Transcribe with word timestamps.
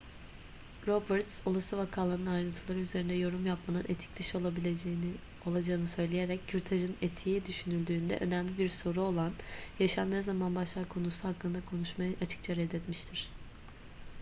roberts 0.87 1.47
olası 1.47 1.77
vakaların 1.77 2.25
ayrıntıları 2.25 2.79
üzerinde 2.79 3.13
yorum 3.13 3.45
yapmanın 3.45 3.83
etik 3.89 4.17
dışı 4.19 4.37
olacağını 5.45 5.87
söyleyerek 5.87 6.47
kürtajın 6.47 6.95
etiği 7.01 7.45
düşünüldüğünde 7.45 8.17
önemli 8.17 8.57
bir 8.57 8.69
soru 8.69 9.01
olan 9.01 9.33
yaşam 9.79 10.11
ne 10.11 10.21
zaman 10.21 10.55
başlar 10.55 10.89
konusu 10.89 11.27
hakkında 11.27 11.65
konuşmayı 11.65 12.15
açıkça 12.21 12.55
reddetmiştir 12.55 13.29